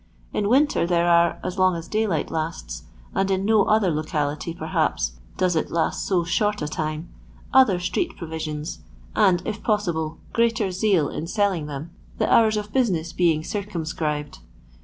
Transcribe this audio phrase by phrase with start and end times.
[0.33, 4.51] In winter there are, as long as day light lasts— and in no other locality
[4.51, 7.09] perhaps does it last BO short a time—
[7.53, 8.79] other street provisions,
[9.15, 14.39] and, if possible, greater zeal in selling them, the hours of business being circumscribed.